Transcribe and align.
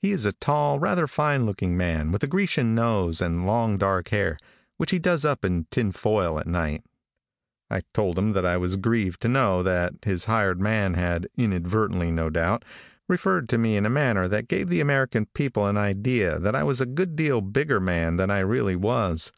He 0.00 0.10
is 0.10 0.24
a 0.24 0.32
tall, 0.32 0.78
rather 0.78 1.06
fine 1.06 1.44
looking 1.44 1.76
man, 1.76 2.12
with 2.12 2.22
a 2.24 2.26
Grecian 2.26 2.74
nose 2.74 3.20
and 3.20 3.44
long, 3.46 3.76
dark 3.76 4.08
hair, 4.08 4.38
which 4.78 4.90
he 4.90 4.98
does 4.98 5.22
up 5.22 5.44
in 5.44 5.66
tin 5.70 5.92
foil 5.92 6.38
at 6.38 6.46
night. 6.46 6.82
I 7.70 7.82
told 7.92 8.18
him 8.18 8.32
that 8.32 8.46
I 8.46 8.56
was 8.56 8.76
grieved 8.76 9.20
to 9.20 9.28
know 9.28 9.62
that 9.62 9.92
his 10.06 10.24
hired 10.24 10.62
man 10.62 10.94
had, 10.94 11.26
inadvertently 11.36 12.10
no 12.10 12.30
doubt, 12.30 12.64
referred 13.06 13.50
to 13.50 13.58
me 13.58 13.76
in 13.76 13.84
a 13.84 13.90
manner 13.90 14.28
that 14.28 14.48
gave 14.48 14.70
the 14.70 14.80
American 14.80 15.26
people 15.26 15.66
an 15.66 15.76
idea 15.76 16.38
that 16.38 16.56
I 16.56 16.62
was 16.62 16.80
a 16.80 16.86
good 16.86 17.14
deal 17.14 17.42
bigger 17.42 17.80
man 17.80 18.16
than 18.16 18.30
I 18.30 18.38
really 18.38 18.76
was. 18.76 19.30